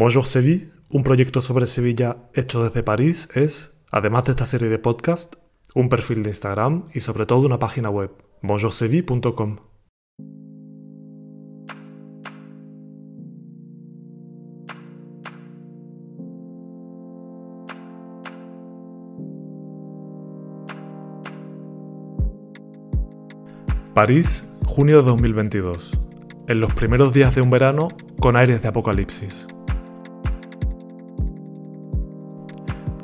[0.00, 4.78] Bonjour Seville, un proyecto sobre Sevilla hecho desde París, es, además de esta serie de
[4.78, 5.36] podcast,
[5.74, 8.10] un perfil de Instagram y sobre todo una página web,
[8.40, 9.58] bonjourseville.com.
[23.92, 26.00] París, junio de 2022.
[26.48, 27.88] En los primeros días de un verano
[28.18, 29.46] con aires de apocalipsis.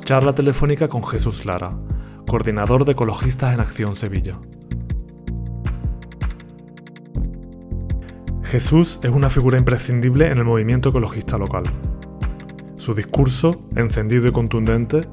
[0.07, 1.77] Charla telefónica con Jesús Lara,
[2.25, 4.39] coordinador de Ecologistas en Acción Sevilla.
[8.41, 11.65] Jesús es una figura imprescindible en el movimiento ecologista local.
[12.77, 15.09] Su discurso, encendido y contundente,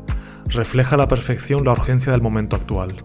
[0.46, 3.04] refleja a la perfección la urgencia del momento actual.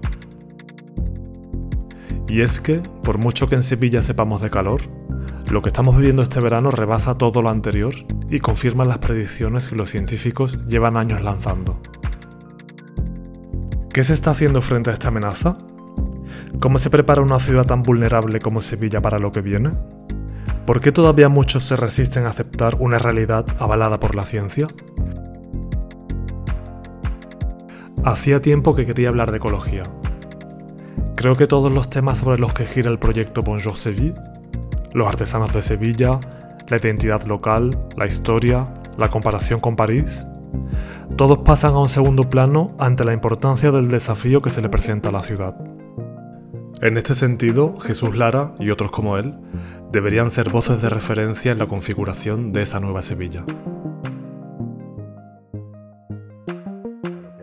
[2.28, 4.82] Y es que, por mucho que en Sevilla sepamos de calor,
[5.50, 7.96] lo que estamos viviendo este verano rebasa todo lo anterior
[8.30, 11.82] y confirma las predicciones que los científicos llevan años lanzando.
[13.94, 15.58] ¿Qué se está haciendo frente a esta amenaza?
[16.60, 19.72] ¿Cómo se prepara una ciudad tan vulnerable como Sevilla para lo que viene?
[20.66, 24.68] ¿Por qué todavía muchos se resisten a aceptar una realidad avalada por la ciencia?
[28.06, 29.84] Hacía tiempo que quería hablar de ecología.
[31.16, 34.16] Creo que todos los temas sobre los que gira el proyecto Bonjour Seville
[34.94, 36.20] los artesanos de Sevilla,
[36.70, 38.68] la identidad local, la historia,
[38.98, 40.26] la comparación con París,
[41.18, 45.10] todos pasan a un segundo plano ante la importancia del desafío que se le presenta
[45.10, 45.56] a la ciudad.
[46.82, 49.36] En este sentido, Jesús Lara y otros como él
[49.92, 53.44] deberían ser voces de referencia en la configuración de esa nueva Sevilla.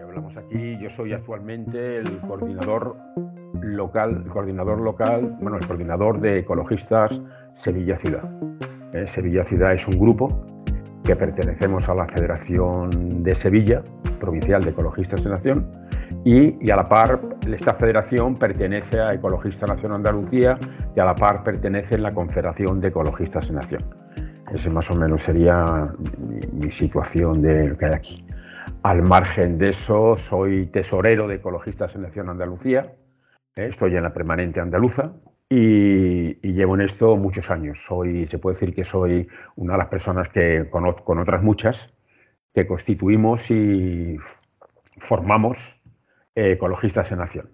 [0.03, 2.97] Hablamos aquí, yo soy actualmente el coordinador
[3.61, 7.21] local, el coordinador local, bueno, el coordinador de ecologistas
[7.55, 8.31] Sevilla Ciudad.
[9.07, 10.47] Sevilla Ciudad es un grupo
[11.05, 13.83] que pertenecemos a la Federación de Sevilla,
[14.19, 15.71] Provincial de Ecologistas de Nación,
[16.25, 20.59] y, a la par esta federación pertenece a Ecologista Nación Andalucía
[20.97, 23.83] y a la par pertenece a la Confederación de Ecologistas de Nación.
[24.53, 25.85] Ese más o menos sería
[26.19, 28.27] mi, mi situación de lo que hay aquí.
[28.83, 32.93] Al margen de eso, soy tesorero de Ecologistas en Nación Andalucía,
[33.57, 33.67] ¿eh?
[33.69, 35.13] Estoy en la permanente andaluza
[35.49, 37.79] y, llevo en esto muchos años.
[37.87, 41.93] Soy, se puede decir que soy una de las personas que conozco, con otras muchas,
[42.55, 44.17] que constituimos y
[44.99, 45.77] formamos
[46.35, 47.51] eh, ecologistas en acción.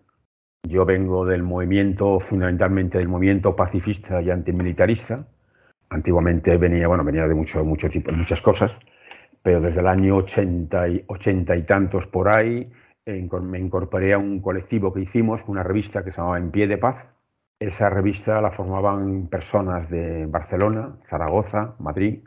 [0.68, 5.26] Yo vengo del movimiento, fundamentalmente del movimiento pacifista y antimilitarista.
[5.90, 8.78] Antiguamente venía, bueno, venía de mucho, mucho tipo, muchas cosas,
[9.42, 12.70] pero desde el año 80 y, 80 y tantos por ahí
[13.04, 16.78] me incorporé a un colectivo que hicimos, una revista que se llamaba En Pie de
[16.78, 17.04] Paz.
[17.62, 22.18] Esa revista la formaban personas de Barcelona, Zaragoza, Madrid,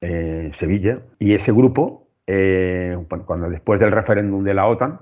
[0.00, 0.98] eh, Sevilla.
[1.20, 4.98] Y ese grupo, eh, cuando después del referéndum de la OTAN,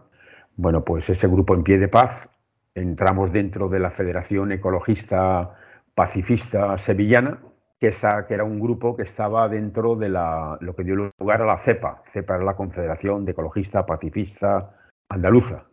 [0.56, 2.28] bueno, pues ese grupo En Pie de Paz
[2.74, 5.54] entramos dentro de la Federación Ecologista
[5.94, 7.38] Pacifista Sevillana,
[7.80, 11.40] que, esa, que era un grupo que estaba dentro de la, lo que dio lugar
[11.40, 12.02] a la CEPA.
[12.12, 14.76] CEPA era la Confederación de Ecologistas Pacifista
[15.08, 15.64] andaluza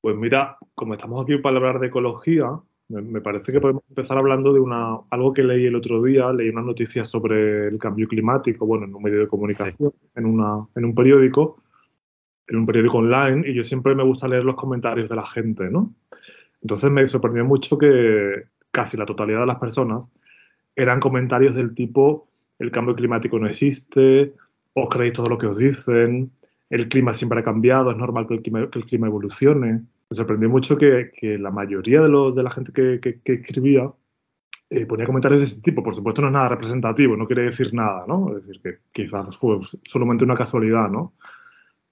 [0.07, 2.47] Pues mira, como estamos aquí para hablar de ecología,
[2.87, 6.47] me, parece que podemos empezar hablando de una, algo que leí el otro día, leí
[6.47, 10.85] una noticia sobre el cambio climático, bueno, en un medio de comunicación, en, una, en
[10.85, 11.61] un periódico,
[12.47, 15.69] en un periódico online, y yo siempre me gusta leer los comentarios de la gente,
[15.69, 15.93] ¿no?
[16.61, 20.07] Entonces me sorprendió mucho que casi la totalidad de las personas
[20.73, 22.23] eran comentarios del tipo
[22.59, 24.33] el cambio climático no existe,
[24.71, 26.31] os creéis todo lo que os dicen,
[26.69, 29.83] el clima siempre ha cambiado, es normal que el clima, evolucione.
[30.09, 33.91] Me sorprendió mucho que, la mayoría de, de la gente que, escribía
[34.69, 35.83] eh, ponía comentarios de ese tipo.
[35.83, 38.37] Por supuesto, no es nada representativo, no quiere decir nada, ¿no?
[38.37, 41.13] Es decir, que quizás fue solamente una casualidad, ¿no?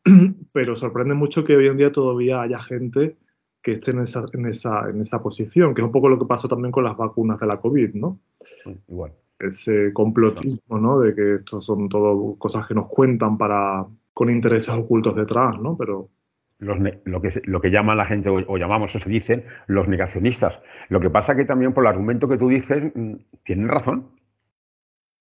[0.54, 3.18] Pero sorprende mucho que hoy en día todavía haya gente
[3.62, 6.26] que esté en esa, en esa, en esa posición, que es un poco lo que
[6.26, 8.20] pasó también con las vacunas de la COVID, ¿no?
[8.88, 11.00] Igual ese complotismo, ¿no?
[11.00, 15.76] De que estos son todo cosas que nos cuentan para con intereses ocultos detrás, ¿no?
[15.76, 16.10] Pero
[16.66, 20.60] los lo, que, lo que llama la gente, o, llamamos o se dicen, los negacionistas.
[20.90, 23.14] Lo que pasa que también por el argumento que tú dices, mm,
[23.44, 24.10] tienen razón.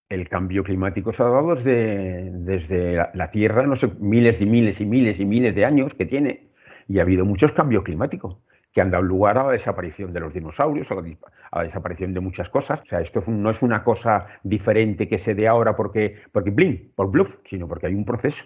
[0.08, 4.80] el cambio climático se ha dado desde, desde la, Tierra, no sé, miles y miles
[4.80, 6.50] y miles y miles de años que tiene,
[6.88, 8.38] y ha habido muchos cambios climáticos
[8.72, 12.48] que han dado lugar a la desaparición de los dinosaurios, a la, desaparición de muchas
[12.48, 12.80] cosas.
[12.82, 16.92] O sea, esto no es una cosa diferente que se dé ahora porque, porque bling,
[16.94, 18.44] por bluff, sino porque hay un proceso.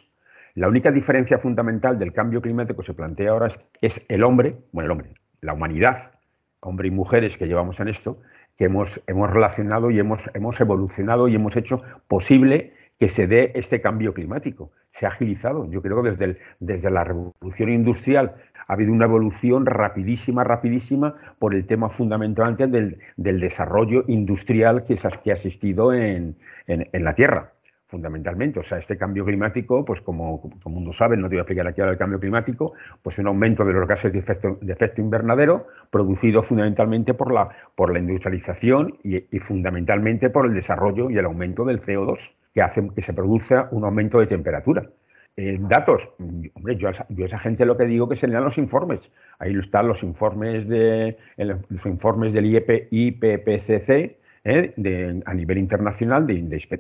[0.59, 4.57] La única diferencia fundamental del cambio climático que se plantea ahora es, es el hombre,
[4.73, 6.15] bueno, el hombre, la humanidad,
[6.59, 8.19] hombre y mujeres que llevamos en esto,
[8.57, 13.53] que hemos, hemos relacionado y hemos, hemos evolucionado y hemos hecho posible que se dé
[13.55, 14.73] este cambio climático.
[14.91, 15.71] Se ha agilizado.
[15.71, 18.35] Yo creo que desde, desde la revolución industrial
[18.67, 24.97] ha habido una evolución rapidísima, rapidísima por el tema fundamentalmente del, del desarrollo industrial que,
[24.97, 27.53] que ha existido en, en, la Tierra
[27.89, 28.61] fundamentalmente.
[28.61, 31.43] O sea, este cambio climático, pues como todo el mundo sabe, no te voy a
[31.43, 34.73] explicar aquí ahora el cambio climático, pues un aumento de los gases de efecto, de
[34.73, 41.11] efecto invernadero producido fundamentalmente por la, por la industrialización y, y, fundamentalmente por el desarrollo
[41.11, 42.19] y el aumento del CO2,
[42.55, 44.89] que hace que se produzca un aumento de temperatura.
[45.41, 46.03] Eh, datos,
[46.55, 49.01] hombre, yo a, esa gente lo que digo que se lean los informes.
[49.39, 52.47] Ahí están los informes de los informes del
[52.91, 55.23] IPPCC ¿eh?
[55.27, 56.35] a nivel internacional de,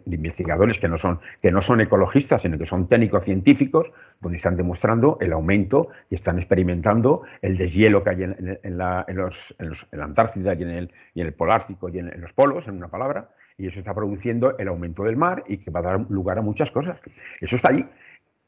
[0.06, 4.56] investigadores que no son que no son ecologistas, sino que son técnicos científicos, donde están
[4.56, 9.54] demostrando el aumento y están experimentando el deshielo que hay en, la, los,
[9.92, 12.88] la, Antártida y en el, y en el Polártico y en los polos, en una
[12.88, 13.28] palabra,
[13.58, 16.42] y eso está produciendo el aumento del mar y que va a dar lugar a
[16.42, 16.98] muchas cosas.
[17.40, 17.84] Eso está ahí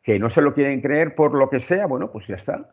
[0.03, 2.71] que no se lo quieren creer por lo que sea, bueno, pues ya está.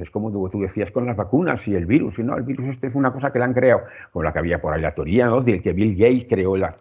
[0.00, 2.18] Es como tú, decías con las vacunas y el virus.
[2.18, 4.38] Y no, el virus este es una cosa que le han creado, con la que
[4.38, 5.40] había por ahí la teoría, ¿no?
[5.40, 6.76] De que Bill Gates creó, la,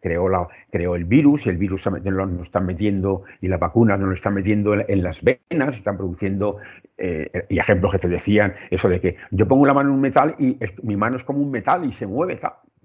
[0.00, 4.08] creó, la, creó el virus, y el virus lo están metiendo, y las vacunas nos
[4.08, 6.58] lo están metiendo en, las venas, están produciendo,
[6.96, 10.00] eh, y ejemplos que te decían, eso de que yo pongo la mano en un
[10.00, 12.38] metal y mi mano es como un metal y se mueve.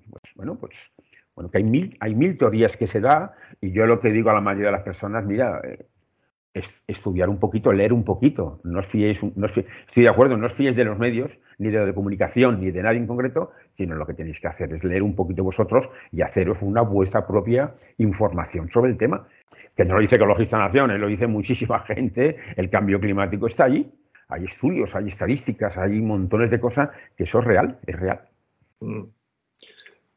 [0.10, 0.74] Pues, bueno, pues
[1.40, 4.30] bueno, que hay mil, hay mil teorías que se da, y yo lo que digo
[4.30, 5.86] a la mayoría de las personas, mira, eh,
[6.54, 8.60] estudiar un poquito, leer un poquito.
[8.64, 9.66] No os fiéis, no estoy
[9.96, 13.00] de acuerdo, no os fiéis de los medios, ni de, de comunicación, ni de nadie
[13.00, 16.62] en concreto, sino lo que tenéis que hacer es leer un poquito vosotros y haceros
[16.62, 19.28] una vuestra propia información sobre el tema.
[19.76, 20.98] Que no lo dice Ecologista Nación, ¿eh?
[20.98, 23.90] lo dice muchísima gente, el cambio climático está allí.
[24.30, 28.22] Hay estudios, hay estadísticas, hay montones de cosas que eso es real, es real.
[28.80, 29.04] Mm.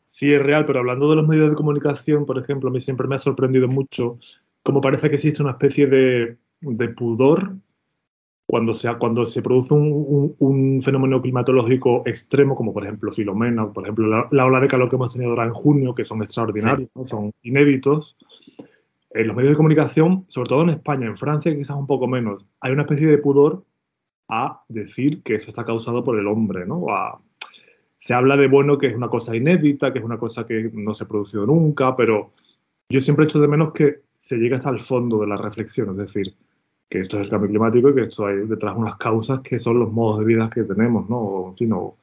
[0.04, 3.08] Sí, es real, pero hablando de los medios de comunicación, por ejemplo, a mí siempre
[3.08, 4.18] me ha sorprendido mucho
[4.62, 6.38] como parece que existe una especie de,
[6.96, 7.56] pudor
[8.46, 14.28] cuando se, cuando se produce un, fenómeno climatológico extremo, como por ejemplo Filomena, por ejemplo
[14.30, 18.16] la, ola de calor que hemos tenido ahora en junio, que son extraordinarios, son inéditos,
[19.10, 22.46] en los medios de comunicación, sobre todo en España, en Francia quizás un poco menos,
[22.60, 23.64] hay una especie de pudor
[24.28, 26.86] a decir que eso está causado por el hombre, ¿no?
[28.02, 30.92] se habla de, bueno, que es una cosa inédita, que es una cosa que no
[30.92, 32.32] se ha producido nunca, pero
[32.88, 35.96] yo siempre echo de menos que se llega hasta el fondo de la reflexión, es
[35.96, 36.34] decir,
[36.88, 39.78] que esto es el cambio climático y que esto hay detrás unas causas que son
[39.78, 41.48] los modos de vida que tenemos, ¿no?
[41.48, 41.96] En fin, no,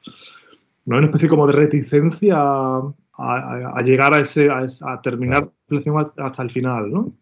[0.90, 6.42] hay una especie como de reticencia a, llegar a, ese, a, terminar la reflexión hasta
[6.42, 7.12] el final, ¿no?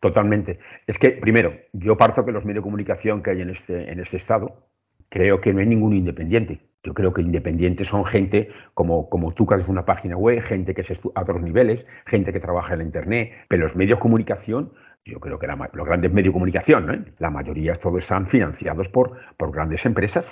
[0.00, 0.58] Totalmente.
[0.84, 4.00] Es que, primero, yo parto que los medios de comunicación que hay en este, en
[4.00, 4.66] este estado,
[5.08, 6.58] creo que no hay ningún independiente.
[6.84, 10.74] Yo creo que independientes son gente como, como tú que haces una página web, gente
[10.74, 14.02] que es a otros niveles, gente que trabaja en la Internet, pero los medios de
[14.02, 14.72] comunicación,
[15.04, 19.52] yo creo que los grandes medios de comunicación, la mayoría todos están financiados por, por
[19.52, 20.26] grandes empresas.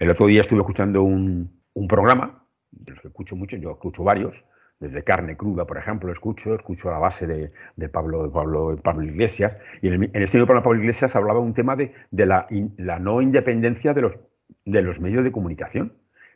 [0.00, 1.50] El otro día estuve escuchando un,
[1.88, 4.34] programa, de los escucho mucho, yo escucho varios,
[4.80, 9.04] desde Carne Cruda, por ejemplo, escucho, escucho a la base de, Pablo, de Pablo, Pablo
[9.04, 12.98] Iglesias, y en, este libro de Pablo Iglesias hablaba un tema de, de la, la
[12.98, 14.18] no independencia de los
[14.64, 15.92] de los medios de comunicación.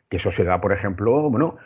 [0.09, 1.57] Que eso se da, por ejemplo, bueno,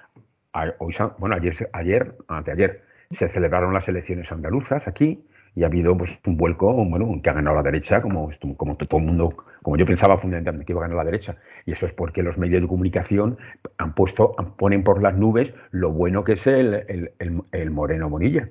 [0.80, 5.24] hoy, bueno ayer, ayer, anteayer, se celebraron las elecciones andaluzas aquí
[5.56, 9.00] y ha habido pues, un vuelco, bueno, que ha ganado la derecha, como, como todo
[9.00, 11.38] el mundo, como yo pensaba fundamentalmente que iba a ganar la derecha.
[11.66, 13.38] Y eso es porque los medios de comunicación
[13.78, 18.50] han puesto, ponen por las nubes lo bueno que es el, el, el Moreno Monilla.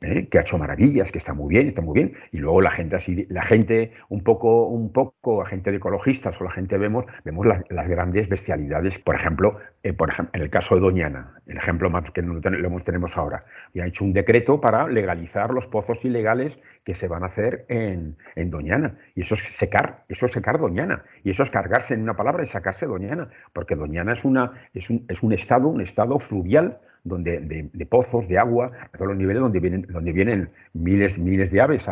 [0.00, 0.28] ¿Eh?
[0.28, 2.14] que ha hecho maravillas, que está muy bien, está muy bien.
[2.32, 6.40] Y luego la gente así, la gente un poco, un poco, la gente de ecologistas
[6.40, 8.98] o la gente vemos, vemos las, grandes bestialidades.
[8.98, 12.40] Por ejemplo, eh, por ejemplo, en el caso de Doñana, el ejemplo más que lo
[12.80, 17.22] tenemos ahora, y ha hecho un decreto para legalizar los pozos ilegales que se van
[17.22, 18.96] a hacer en, en Doñana.
[19.14, 21.04] Y eso es secar, eso es secar Doñana.
[21.24, 24.90] Y eso es cargarse en una palabra y sacarse Doñana, porque Doñana es una, es
[24.90, 27.40] un, es un estado, un estado fluvial donde,
[27.72, 31.60] de, pozos, de agua, a todos los niveles donde vienen, donde vienen miles, miles de
[31.60, 31.86] aves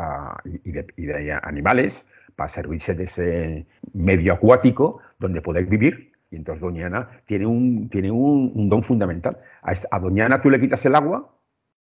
[0.44, 2.04] y, de, animales
[2.36, 6.12] para servirse de ese medio acuático donde poder vivir.
[6.30, 9.38] Y entonces Doñana tiene un, tiene un, don fundamental.
[9.62, 11.30] A, a Doñana tú le quitas el agua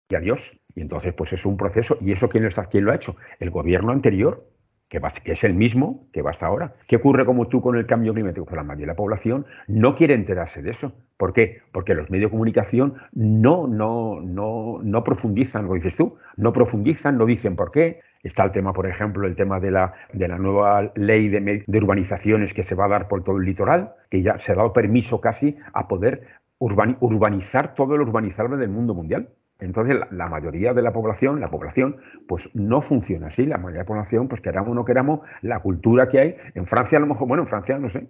[0.09, 0.57] y adiós.
[0.75, 1.99] Y entonces, pues es un proceso.
[2.01, 3.17] ¿Y eso quién lo, quién lo ha hecho?
[3.41, 4.47] El gobierno anterior,
[4.89, 6.75] que, es el mismo que va hasta ahora.
[6.87, 8.47] ¿Qué ocurre como tú con el cambio climático?
[8.47, 10.93] Pues la mayoría de la población no quiere enterarse de eso.
[11.17, 11.61] ¿Por qué?
[11.73, 17.19] Porque los medios de comunicación no, no, no, no profundizan, lo dices tú, no profundizan,
[17.19, 18.01] no dicen por qué.
[18.23, 21.79] Está el tema, por ejemplo, el tema de la, de la nueva ley de, de
[21.79, 24.73] urbanizaciones que se va a dar por todo el litoral, que ya se ha dado
[24.73, 26.27] permiso casi a poder
[26.59, 29.29] urbanizar todo lo urbanizable del mundo mundial.
[29.61, 31.97] Entonces, la, mayoría de la población, la población,
[32.29, 33.45] pues no funciona así.
[33.45, 36.37] La mayoría de la población, pues queramos o no queramos, la cultura que hay.
[36.55, 38.09] En Francia, a lo mejor, bueno, en Francia, no sé,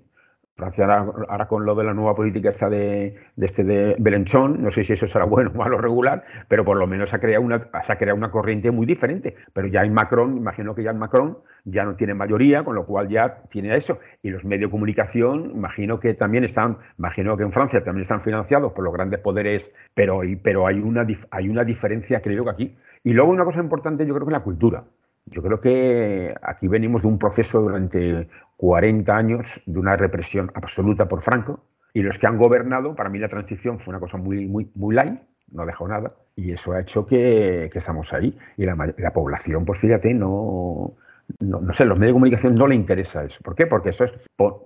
[0.58, 4.82] Francia ahora, con lo de la nueva política esta de, este de Belenchón, no sé
[4.82, 7.96] si eso será bueno malo regular, pero por lo menos ha creado una, se ha
[7.96, 9.36] creado una corriente muy diferente.
[9.52, 12.86] Pero ya en Macron, imagino que ya en Macron ya no tiene mayoría, con lo
[12.86, 14.00] cual ya tiene eso.
[14.20, 18.22] Y los medios de comunicación, imagino que también están, imagino que en Francia también están
[18.22, 22.76] financiados por los grandes poderes, pero, pero hay, una, hay una diferencia, creo que aquí.
[23.04, 24.82] Y luego una cosa importante, yo creo que la cultura.
[25.30, 31.08] Yo creo que aquí venimos de un proceso durante 40 años de una represión absoluta
[31.08, 31.60] por Franco
[31.92, 34.94] y los que han gobernado, para mí la transición fue una cosa muy, muy, muy
[34.94, 35.20] light,
[35.52, 38.36] no dejó nada y eso ha hecho que, que estamos ahí.
[38.56, 40.94] Y la, la, población, pues fíjate, no,
[41.40, 43.40] no, sé, los medios de comunicación no le interesa eso.
[43.42, 43.66] ¿Por qué?
[43.66, 44.12] Porque eso es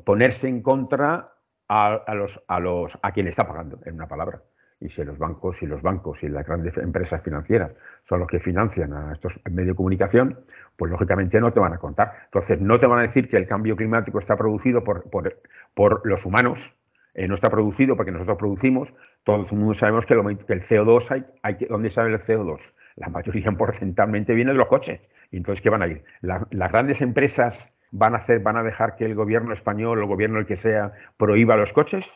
[0.04, 1.32] ponerse en contra
[1.68, 4.42] a, a, los, a, los, a quien está pagando, en una palabra.
[4.82, 7.70] Y si los bancos y los bancos y las grandes empresas financieras
[8.04, 10.40] son los que financian a estos medios de comunicación,
[10.76, 12.12] pues lógicamente no te van a contar.
[12.24, 15.38] Entonces, no te van a decir que el cambio climático está producido por, por,
[15.74, 16.74] por los humanos,
[17.14, 18.92] eh, no está producido porque nosotros producimos.
[19.22, 22.60] Todo el mundo sabemos que, el CO2, hay, hay, ¿dónde sale el CO2?
[22.96, 25.00] La mayoría porcentualmente viene de los coches.
[25.30, 26.02] Y entonces, ¿qué van a ir?
[26.22, 30.08] las grandes empresas van a hacer, van a dejar que el gobierno español o el
[30.08, 32.10] gobierno el que sea prohíba los coches.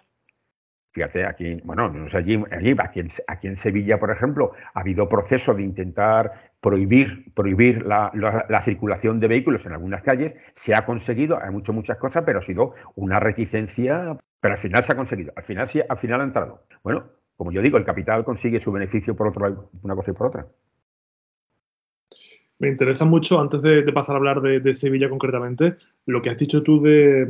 [0.97, 2.43] Fíjate, aquí, bueno, no sé, allí,
[2.79, 8.11] aquí, en, aquí, en, Sevilla, por ejemplo, ha habido proceso de intentar prohibir, prohibir la,
[8.65, 10.33] circulación de vehículos en algunas calles.
[10.55, 14.85] Se ha conseguido, hay mucho, muchas cosas, pero ha sido una reticencia, pero al final
[14.85, 16.65] se ha conseguido, al final sí, al final ha entrado.
[16.83, 20.15] Bueno, como yo digo, el capital consigue su beneficio por otro lado, una cosa y
[20.15, 20.47] por otra.
[22.59, 25.77] Me interesa mucho, antes de, pasar a hablar de, Sevilla concretamente,
[26.07, 27.27] lo que has dicho tú de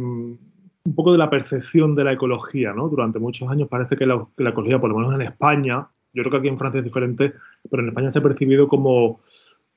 [0.87, 2.88] un poco de la percepción de la ecología, ¿no?
[2.88, 6.37] Durante muchos años parece que la, ecología, por lo menos en España, yo creo que
[6.38, 7.35] aquí en Francia es diferente,
[7.69, 9.21] pero en España se ha percibido como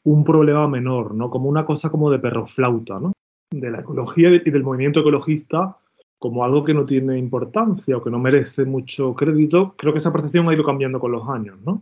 [0.04, 1.30] un problema menor, ¿no?
[1.30, 3.14] Como una cosa como de perro flauta, ¿no?
[3.52, 5.78] De la ecología y del movimiento ecologista
[6.20, 9.74] como algo que no tiene importancia o que no merece mucho crédito.
[9.78, 11.82] Creo que esa percepción ha ido cambiando con los años, ¿no?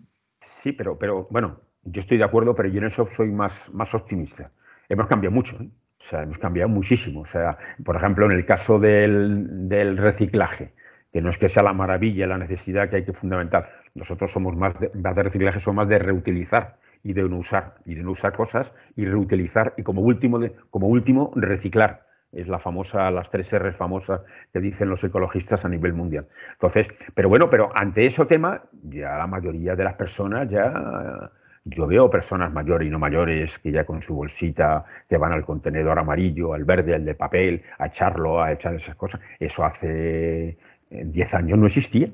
[0.61, 3.93] Sí, pero, pero bueno, yo estoy de acuerdo, pero yo en eso soy más, más
[3.93, 4.51] optimista.
[4.87, 5.69] Hemos cambiado mucho, ¿eh?
[6.07, 7.21] O sea, hemos cambiado muchísimo.
[7.21, 10.71] O sea, por ejemplo, en el caso del, del reciclaje,
[11.11, 13.69] que no es que sea la maravilla, la necesidad que hay que fundamentar.
[13.93, 17.95] Nosotros somos más de, de reciclaje, somos más de reutilizar y de no usar, y
[17.95, 22.59] de no usar cosas y reutilizar y como último, de, como último reciclar es la
[22.59, 24.21] famosa, las tres R famosas
[24.51, 26.27] que dicen los ecologistas a nivel mundial.
[26.53, 31.31] Entonces, pero bueno, pero ante ese tema, ya la mayoría de las personas ya,
[31.69, 35.45] yo veo personas mayores y no mayores que ya con su bolsita que van al
[35.45, 39.21] contenedor amarillo, al verde, al de papel, a echarlo, a echar esas cosas.
[39.39, 40.57] Eso hace
[40.89, 42.09] 10 eh, años no existía.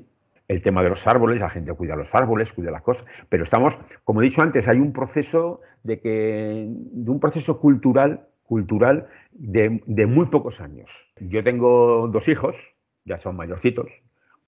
[0.46, 3.78] El tema de los árboles, la gente cuida los árboles, cuida las cosas, pero estamos,
[4.04, 10.06] como he dicho antes, hay un proceso de que, de un proceso cultural cultural de,
[10.06, 10.90] muy pocos años.
[11.18, 12.56] Yo tengo dos hijos,
[13.04, 13.90] ya son mayorcitos,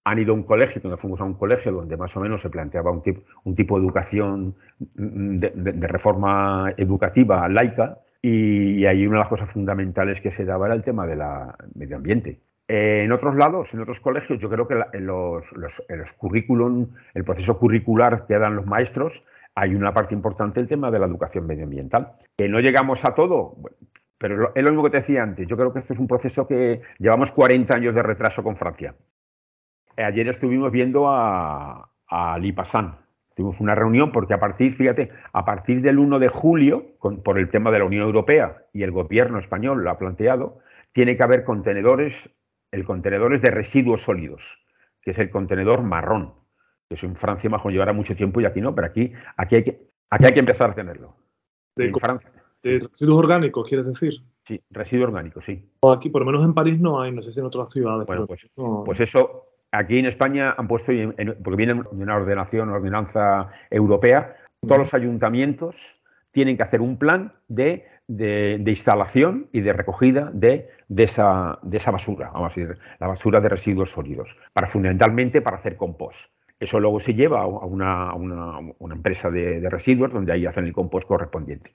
[0.06, 2.48] han ido a un colegio, cuando fuimos a un colegio donde más o menos se
[2.48, 4.54] planteaba un tipo, de educación
[4.94, 10.76] de, reforma educativa laica y ahí una de las cosas fundamentales que se daba era
[10.76, 11.22] el tema del
[11.74, 12.38] medio ambiente.
[12.68, 17.58] en otros lados, en otros colegios, yo creo que en los, los, currículum, el proceso
[17.58, 19.24] curricular que dan los maestros,
[19.56, 22.12] hay una parte importante el tema de la educación medioambiental.
[22.36, 23.56] Que no llegamos a todo,
[24.18, 25.48] pero es lo mismo que te decía antes.
[25.48, 28.94] Yo creo que esto es un proceso que llevamos 40 años de retraso con Francia.
[29.96, 32.38] Ayer estuvimos viendo a, a.
[33.34, 37.50] Tuvimos una reunión porque a partir, fíjate, a partir del 1 de julio, por el
[37.50, 40.58] tema de la Unión Europea y el gobierno español lo ha planteado,
[40.92, 42.14] tiene que haber contenedores,
[42.72, 44.58] el contenedor es de residuos sólidos,
[45.02, 46.34] que es el contenedor marrón.
[46.88, 49.64] Que eso en Francia mejor llevará mucho tiempo y aquí no, pero aquí, aquí, hay,
[49.64, 51.14] que, aquí hay que empezar a tenerlo.
[51.76, 52.30] en Francia
[52.66, 54.14] de residuos orgánicos, quieres decir?
[54.44, 55.70] Sí, residuos orgánicos, sí.
[55.82, 58.06] Aquí, por lo menos en París, no hay, no sé si en otras ciudades.
[58.06, 58.48] Bueno, pues,
[58.84, 60.92] pues, eso, aquí en España han puesto,
[61.42, 65.76] porque viene de una ordenación, una ordenanza europea, todos los ayuntamientos
[66.32, 71.76] tienen que hacer un plan de, de, instalación y de recogida de, de, esa, de
[71.78, 76.30] esa basura, vamos a decir, la basura de residuos sólidos, para fundamentalmente para hacer compost.
[76.58, 78.12] Eso luego se lleva a una,
[78.90, 81.70] empresa de, residuos donde ahí hacen el compost correspondiente.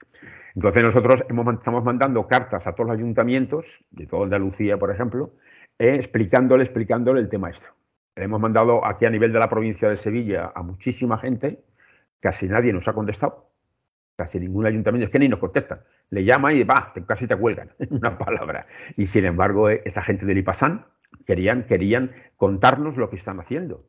[0.56, 5.34] Entonces nosotros estamos mandando cartas a todos los ayuntamientos, de toda Andalucía, por ejemplo,
[5.78, 7.68] eh, explicándole, explicándole el tema esto.
[8.16, 11.62] Hemos mandado aquí a nivel de la provincia de Sevilla a muchísima gente,
[12.20, 13.50] casi nadie nos ha contestado,
[14.16, 15.80] casi ningún ayuntamiento, es que ni nos contestan.
[16.10, 18.66] Le llama y va, casi te cuelgan, una palabra.
[18.96, 20.84] Y sin embargo, eh, esa gente del IPASAN
[21.26, 23.86] querían, querían contarnos lo que están haciendo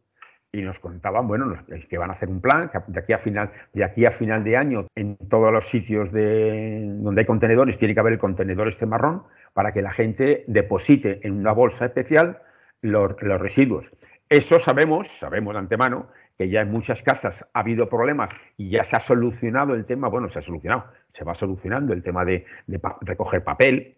[0.53, 1.51] y nos contaban, bueno,
[1.89, 4.43] que van a hacer un plan, que de aquí a final, de aquí a final
[4.43, 8.67] de año, en todos los sitios de, donde hay contenedores, tiene que haber el contenedor
[8.67, 12.37] este marrón para que la gente deposite en una bolsa especial
[12.81, 13.85] los, residuos.
[14.33, 16.07] Eso sabemos, sabemos de antemano,
[16.39, 20.07] que ya en muchas casas ha habido problemas y ya se ha solucionado el tema,
[20.07, 23.95] bueno, se ha solucionado, se va solucionando el tema de, de recoger papel,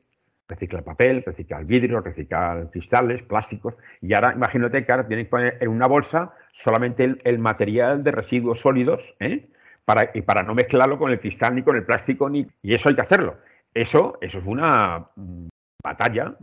[0.50, 3.76] reciclar papel, reciclar vidrio, reciclar cristales, plásticos.
[4.02, 8.12] Y ahora imagínate que ahora tienes que poner en una bolsa solamente el, material de
[8.12, 9.48] residuos sólidos, ¿eh?
[9.86, 12.90] para, y para no mezclarlo con el cristal ni con el plástico, ni, y eso
[12.90, 13.38] hay que hacerlo.
[13.74, 15.48] Eso, eso es una mm,
[15.82, 16.36] batalla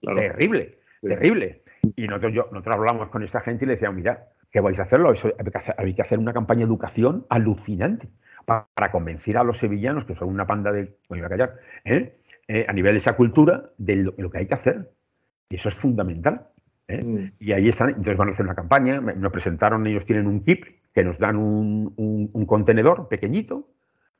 [0.00, 1.65] terrible, terrible.
[1.94, 4.82] Y nosotros, yo, nosotros hablamos con esta gente y le decíamos, mira, ¿qué vais a
[4.82, 5.12] hacerlo?
[5.12, 5.28] Eso,
[5.78, 8.08] hay, que hacer, una campaña de educación alucinante
[8.44, 10.96] para, convencer a los sevillanos, que son una panda de...
[11.08, 12.16] Voy a callar, ¿eh?
[12.48, 14.90] Eh, a nivel de esa cultura de lo, que hay que hacer.
[15.48, 16.48] Y eso es fundamental.
[16.88, 17.04] ¿eh?
[17.04, 17.32] Mm.
[17.40, 20.64] Y ahí están, entonces van a hacer una campaña, nos presentaron, ellos tienen un kit
[20.94, 23.68] que nos dan un, contenedor pequeñito,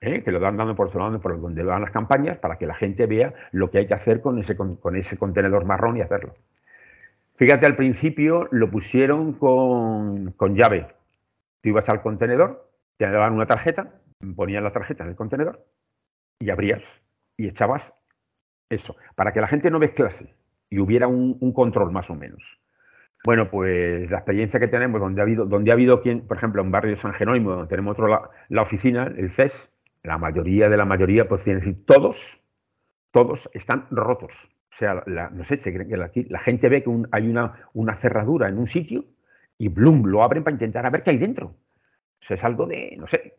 [0.00, 0.22] ¿eh?
[0.22, 3.06] que lo dan dando por lado por donde van las campañas, para que la gente
[3.06, 6.34] vea lo que hay que hacer con ese, con, ese contenedor marrón y hacerlo.
[7.36, 10.86] Fíjate, al principio lo pusieron con, con llave.
[11.62, 13.92] Tú ibas al contenedor, te daban una tarjeta,
[14.34, 15.64] ponían la tarjeta en el contenedor
[16.40, 16.82] y abrías
[17.36, 17.92] y echabas
[18.70, 20.34] eso, para que la gente no mezclase
[20.70, 22.58] y hubiera un, control más o menos.
[23.24, 26.62] Bueno, pues la experiencia que tenemos, donde ha habido, donde ha habido quien, por ejemplo,
[26.62, 29.68] en barrio de San Jerónimo, donde tenemos otro la, la, oficina, el CES,
[30.02, 32.40] la mayoría de la mayoría, pues tiene decir, todos,
[33.10, 34.48] todos están rotos.
[34.76, 35.58] O sea, no sé,
[35.88, 39.06] la, la gente ve que hay una, una cerradura en un sitio
[39.56, 41.46] y blum, lo abren para intentar a ver qué hay dentro.
[41.46, 43.36] O sea, es algo de, no sé,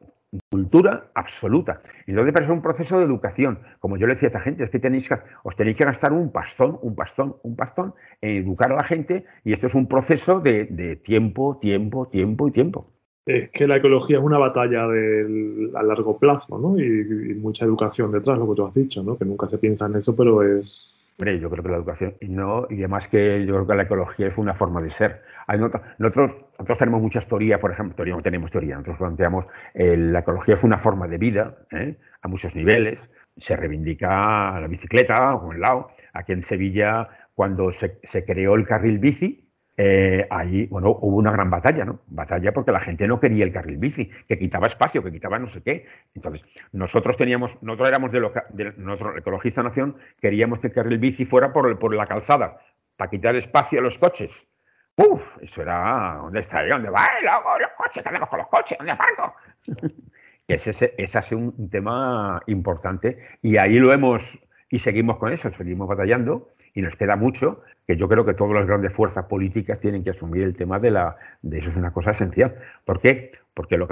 [0.50, 1.84] cultura absoluta.
[2.08, 3.60] Y entonces, pero es un proceso de educación.
[3.78, 6.12] Como yo le decía a esta gente, es que tenéis que, os tenéis que gastar
[6.12, 9.88] un pastón, un pastón, un pastón en educar a la gente y esto es un
[9.88, 12.94] proceso de, tiempo, tiempo, tiempo y tiempo.
[13.28, 16.80] Es que la ecología es una batalla a largo plazo, ¿no?
[16.80, 19.20] Y, y, mucha educación detrás, lo que tú has dicho, ¿no?
[19.20, 22.68] Que nunca se piensa en eso, pero es Yo creo que la educación, y, no,
[22.70, 25.24] y además que yo creo que la ecología es una forma de ser.
[25.98, 30.20] Nosotros, nosotros tenemos muchas teorías, por ejemplo, teoría, no tenemos teoría, nosotros planteamos eh, la
[30.20, 31.98] ecología es una forma de vida ¿eh?
[32.22, 33.10] a muchos niveles.
[33.36, 35.90] Se reivindica la bicicleta, o el lado.
[36.14, 39.47] Aquí en Sevilla, cuando se, se creó el carril bici,
[39.80, 42.00] eh, ahí, bueno, hubo una gran batalla, ¿no?
[42.08, 45.46] Batalla porque la gente no quería el carril bici, que quitaba espacio, que quitaba no
[45.46, 45.86] sé qué.
[46.16, 50.98] Entonces, nosotros teníamos, nosotros éramos de, lo, de nuestro ecologista nación, queríamos que el carril
[50.98, 52.58] bici fuera por, por la calzada,
[52.96, 54.48] para quitar espacio a los coches.
[54.96, 56.66] Uf, eso era, ¿dónde está?
[56.66, 57.06] ¿Dónde va?
[57.22, 58.80] los coches, ¿qué hacemos con los coches?
[58.80, 59.36] ¿Dónde aparco?
[60.48, 64.40] ese, ese, ese ha sido un tema importante y ahí lo hemos,
[64.72, 68.54] y seguimos con eso, seguimos batallando y nos queda mucho, que yo creo que todas
[68.54, 71.92] las grandes fuerzas políticas tienen que asumir el tema de la de eso es una
[71.92, 72.54] cosa esencial.
[72.86, 73.32] ¿Por qué?
[73.56, 73.88] Porque lo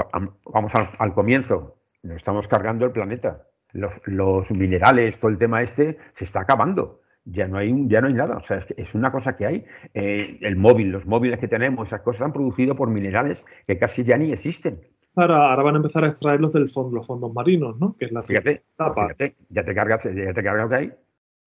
[0.45, 3.41] vamos al, comienzo, nos estamos cargando el planeta.
[3.73, 7.01] Los, minerales, todo el tema este, se está acabando.
[7.23, 8.37] Ya no hay, ya no hay nada.
[8.37, 9.65] O sea, es, una cosa que hay.
[9.95, 14.03] Eh, el móvil, los móviles que tenemos, esas cosas han producido por minerales que casi
[14.03, 14.79] ya ni existen.
[15.15, 17.95] Ahora, ahora, van a empezar a extraerlos del fondo, los fondos marinos, ¿no?
[17.97, 20.91] Que es la fíjate, fíjate, ya te cargas, ya te cargas que hay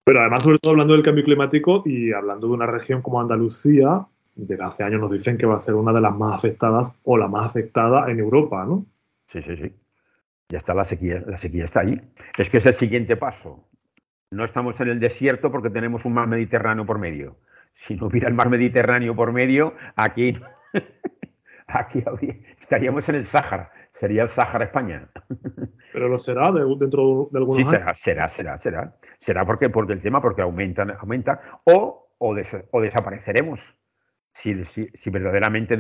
[0.09, 4.07] pero además, sobre todo hablando del cambio climático y hablando de una región como Andalucía,
[4.35, 7.19] desde hace años nos dicen que va a ser una de las más afectadas o
[7.19, 8.87] la más afectada en Europa, ¿no?
[9.27, 9.71] Sí, sí, sí.
[10.49, 12.01] Ya está la sequía, la sequía está ahí.
[12.39, 13.69] Es que es el siguiente paso.
[14.31, 17.37] No estamos en el desierto porque tenemos un mar Mediterráneo por medio.
[17.75, 20.41] Si no hubiera el mar Mediterráneo por medio, aquí,
[21.67, 22.03] aquí
[22.59, 23.71] estaríamos en el Sáhara.
[23.93, 25.07] Sería el Sáhara España.
[25.93, 28.95] Pero lo será dentro de algunos sí, será, será, será, será.
[29.19, 32.35] Será porque, porque el tema, porque aumenta, aumenta, o, o,
[32.81, 33.61] desapareceremos.
[34.33, 35.77] Si, si, verdaderamente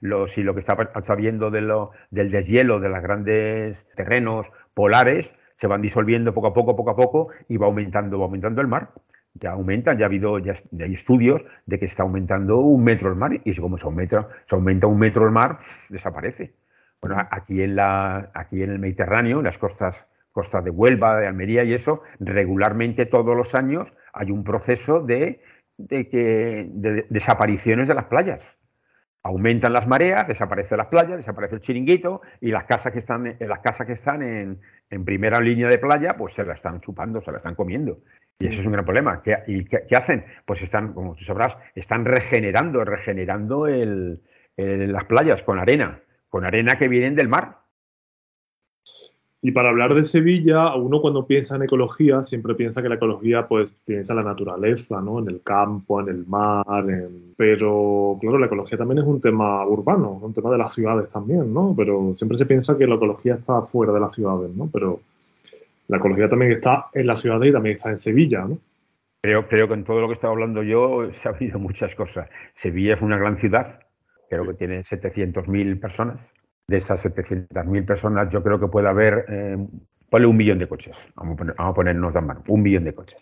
[0.00, 5.32] lo, si lo que está, viendo de lo, del deshielo de los grandes terrenos polares
[5.54, 8.66] se van disolviendo poco a poco, poco a poco, y va aumentando, va aumentando el
[8.66, 8.90] mar.
[9.34, 13.16] Ya aumenta, ya ha habido, ya hay estudios de que está aumentando un metro el
[13.16, 16.54] mar, y como se aumenta, se aumenta un metro el mar, desaparece.
[17.00, 21.26] Bueno, aquí en, la, aquí en el Mediterráneo, en las costas, costas de Huelva, de
[21.26, 25.40] Almería y eso, regularmente todos los años hay un proceso de,
[25.78, 28.58] de, que, de desapariciones de las playas.
[29.22, 33.48] aumentan las mareas, desaparece las playas, desaparece el chiringuito y las casas que están, en,
[33.48, 34.60] las casas que están en,
[35.04, 37.98] primera línea de playa, pues se la están chupando, se la están comiendo.
[38.38, 39.22] Y eso es un gran problema.
[39.22, 40.24] ¿Qué, ¿Y qué, hacen?
[40.44, 43.66] Pues están, como tú sabrás, están regenerando, regenerando
[44.56, 47.58] las playas con arena, con arena que vienen del mar.
[49.42, 53.46] Y para hablar de Sevilla, uno cuando piensa en ecología siempre piensa que la ecología
[53.46, 55.20] pues piensa en la naturaleza, ¿no?
[55.20, 56.64] En el campo, en el mar,
[57.36, 61.54] pero claro, la ecología también es un tema urbano, un tema de las ciudades también,
[61.54, 61.74] ¿no?
[61.76, 64.68] Pero siempre se piensa que la ecología está fuera de las ciudades, ¿no?
[64.72, 65.00] Pero
[65.86, 68.58] la ecología también está en las ciudades y también está en Sevilla, ¿no?
[69.22, 72.28] Creo, creo que en todo lo que estaba hablando yo se ha habido muchas cosas.
[72.54, 73.85] Sevilla es una gran ciudad,
[74.28, 76.18] creo que tiene 700.000 personas
[76.68, 80.96] de esas 700.000 personas, yo creo que puede haber, eh, un millón de coches.
[81.14, 83.20] Vamos a, ponernos de mano, un millón de coches.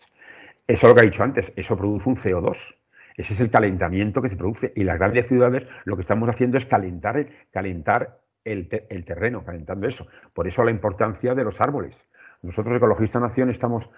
[0.66, 2.74] Eso es lo que ha dicho antes, eso produce un CO2.
[3.16, 4.72] Ese es el calentamiento que se produce.
[4.74, 10.06] Y las grandes ciudades lo que estamos haciendo es calentar, calentar el, terreno, calentando eso.
[10.32, 11.96] Por eso la importancia de los árboles.
[12.42, 13.88] Nosotros, Ecologista Nación, estamos,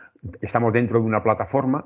[0.41, 1.85] estamos dentro de una plataforma,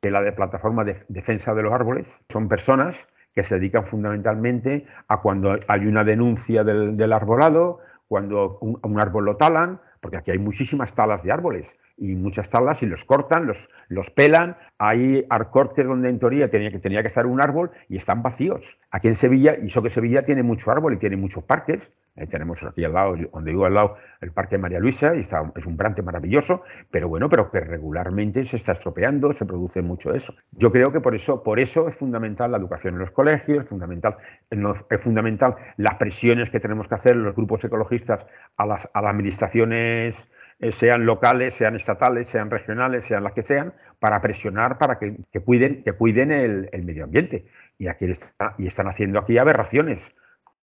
[0.00, 2.06] que es la de plataforma de defensa de los árboles.
[2.28, 2.96] Son personas
[3.34, 9.36] que se dedican fundamentalmente a cuando hay una denuncia del, arbolado, cuando un, árbol lo
[9.36, 13.68] talan, porque aquí hay muchísimas talas de árboles y muchas talas y los cortan, los,
[13.88, 14.56] los pelan.
[14.78, 18.78] Hay arcortes donde en teoría tenía que, tenía que estar un árbol y están vacíos.
[18.90, 21.90] Aquí en Sevilla, y eso que Sevilla tiene mucho árbol y tiene muchos parques,
[22.30, 25.66] tenemos aquí al lado, donde vivo al lado, el Parque María Luisa, y está, es
[25.66, 30.34] un brante maravilloso, pero bueno, pero que regularmente se está estropeando, se produce mucho eso.
[30.52, 33.68] Yo creo que por eso, por eso es fundamental la educación en los colegios, es
[33.68, 34.16] fundamental,
[34.50, 39.10] es fundamental las presiones que tenemos que hacer los grupos ecologistas a las, a las
[39.10, 40.14] administraciones
[40.60, 45.16] eh, sean locales, sean estatales, sean regionales, sean las que sean, para presionar para que,
[45.44, 47.46] cuiden, que cuiden el, el, medio ambiente.
[47.76, 50.14] Y aquí está, y están haciendo aquí aberraciones.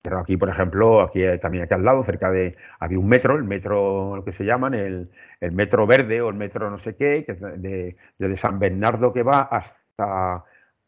[0.03, 3.45] Pero aquí, por ejemplo, aquí también aquí al lado, cerca de, había un metro, el
[3.45, 5.11] metro, lo que se llaman, el,
[5.41, 9.23] el metro verde o el metro no sé qué, que de, de, San Bernardo que
[9.23, 10.45] va hasta,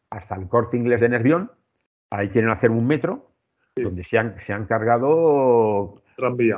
[0.09, 1.51] hasta el corte inglés de Nervión.
[2.09, 3.29] Ahí quieren hacer un metro
[3.75, 6.01] donde se han, se han cargado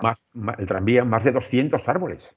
[0.01, 0.19] Más,
[0.57, 2.35] el tranvía más de 200 árboles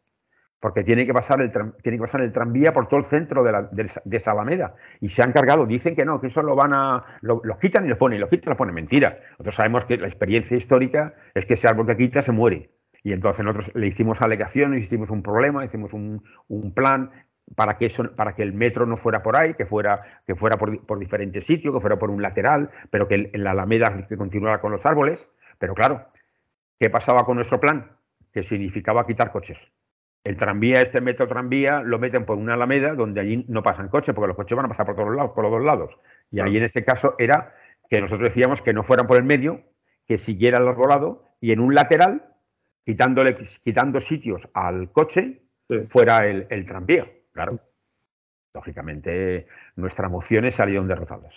[0.61, 3.53] porque tiene que pasar el, tiene que pasar el tranvía por todo el centro de,
[3.53, 4.75] la, de, esa alameda.
[5.01, 7.05] Y se han cargado, dicen que no, que eso lo van a.
[7.23, 8.75] los quitan y los ponen, los quitan y los ponen.
[8.75, 9.19] Mentira.
[9.33, 12.71] Nosotros sabemos que la experiencia histórica es que ese árbol que quita se muere.
[13.05, 17.11] Y entonces nosotros le hicimos alegaciones, hicimos un problema, hicimos un, un plan
[17.55, 20.59] para que eso, para que el metro no fuera por ahí, que fuera, que fuera
[20.59, 24.17] por, por diferentes sitios, que fuera por un lateral, pero que en la alameda que
[24.17, 25.29] continuara con los árboles.
[25.61, 26.09] Pero claro,
[26.81, 27.93] ¿qué pasaba con nuestro plan?
[28.33, 29.59] Que significaba quitar coches
[30.25, 34.15] el tranvía, este metro tranvía, lo meten por una alameda donde allí no pasan coches,
[34.15, 35.95] porque los coches van a pasar por todos lados, por los dos lados.
[36.31, 37.55] Y ahí en este caso era
[37.89, 39.63] que nosotros decíamos que no fueran por el medio,
[40.07, 42.25] que siguiera el arbolado y en un lateral,
[42.85, 45.43] quitándole, quitando sitios al coche,
[45.89, 47.11] fuera el, tranvía.
[47.33, 47.61] Claro.
[48.55, 51.35] Lógicamente, nuestras mociones salieron derrotadas.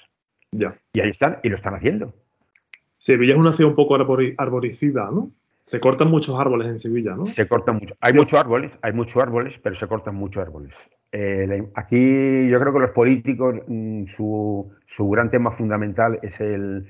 [0.52, 0.76] Ya.
[0.94, 2.14] Y ahí están, y lo están haciendo.
[2.98, 5.32] Sevilla es una ciudad un poco arborizada, ¿no?
[5.66, 7.26] Se cortan muchos árboles en Sevilla, ¿no?
[7.26, 7.96] Se cortan mucho.
[8.02, 10.74] Hay muchos árboles, hay muchos árboles, pero se cortan muchos árboles.
[11.12, 14.72] Eh, aquí yo creo que los políticos, mm, su,
[15.10, 16.88] gran tema fundamental es el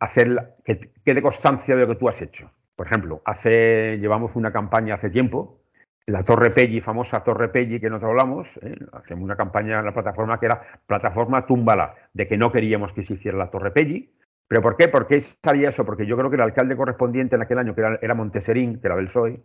[0.00, 2.50] hacer que quede constancia de lo que tú has hecho.
[2.74, 5.60] Por ejemplo, hace, llevamos una campaña hace tiempo,
[6.06, 8.74] la Torre Pelli, famosa Torre Pelli que nos hablamos, ¿eh?
[8.92, 13.04] hacemos una campaña en la plataforma que era plataforma Túmbala, de que no queríamos que
[13.04, 14.10] se hiciera la Torre Pelli,
[14.48, 14.88] ¿Pero por qué?
[14.88, 15.84] ¿Por qué salía eso?
[15.84, 18.96] Porque yo creo que el alcalde correspondiente en aquel año, que era, Monteserín, que era
[18.96, 19.40] del PSOE,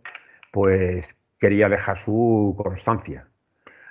[0.50, 3.28] pues quería dejar su constancia.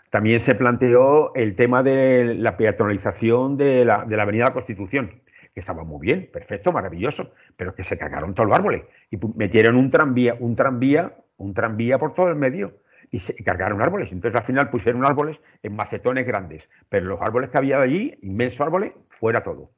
[0.09, 4.53] También se planteó el tema de la peatonalización de la, de la Avenida de la
[4.53, 5.21] Constitución,
[5.53, 9.75] que estaba muy bien, perfecto, maravilloso, pero que se cagaron todos los árboles y metieron
[9.75, 12.73] un tranvía, un tranvía, un tranvía por todo el medio
[13.11, 14.11] y se cargaron árboles.
[14.11, 18.61] Entonces al final pusieron árboles en macetones grandes, pero los árboles que había allí, inmensos
[18.61, 19.69] árboles, fuera todo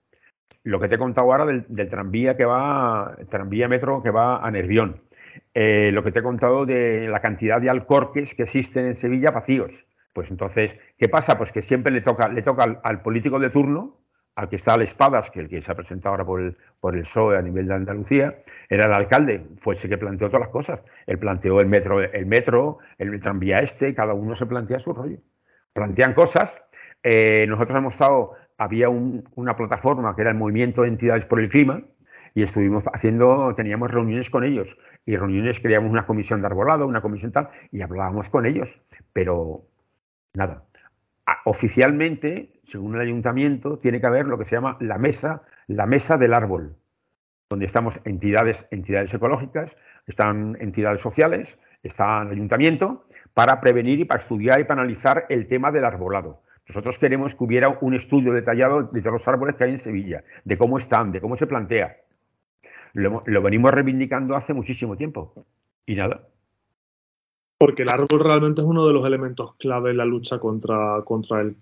[0.64, 4.50] lo que te he contado ahora del, tranvía que va, tranvía metro que va a
[4.52, 5.02] Nervión,
[5.54, 9.32] eh, lo que te he contado de la cantidad de alcorques que existen en Sevilla
[9.32, 9.72] vacíos.
[10.12, 11.38] Pues entonces, ¿qué pasa?
[11.38, 14.00] Pues que siempre le toca, le toca al, político de turno,
[14.36, 16.58] al que está a las espadas, que el que se ha presentado ahora por el,
[16.80, 18.36] por el PSOE a nivel de Andalucía,
[18.70, 20.80] era el alcalde, fue ese que planteó todas las cosas.
[21.06, 25.18] Él planteó el metro, el metro, el tranvía este, cada uno se plantea su rollo.
[25.74, 26.56] Plantean cosas.
[27.04, 31.50] Eh, nosotros hemos estado había una plataforma que era el Movimiento de Entidades por el
[31.50, 31.84] Clima
[32.34, 37.02] y estuvimos haciendo, teníamos reuniones con ellos y reuniones, creamos una comisión de arbolado, una
[37.02, 38.70] comisión tal, y hablábamos con ellos,
[39.14, 39.64] pero
[40.34, 40.64] nada.
[41.46, 46.18] Oficialmente, según el ayuntamiento, tiene que haber lo que se llama la mesa, la mesa
[46.18, 46.76] del árbol.
[47.50, 49.76] donde estamos entidades, entidades ecológicas,
[50.08, 55.48] están entidades sociales, está el ayuntamiento, para prevenir y para estudiar y para analizar el
[55.48, 56.42] tema del arbolado.
[56.68, 60.24] Nosotros queremos que hubiera un estudio detallado de todos los árboles que hay en Sevilla,
[60.44, 61.98] de cómo están, de cómo se plantea.
[62.94, 65.34] Lo, venimos reivindicando hace muchísimo tiempo.
[65.86, 66.28] Y nada.
[67.58, 71.42] Porque el árbol realmente es uno de los elementos clave en la lucha contra, contra
[71.42, 71.56] el.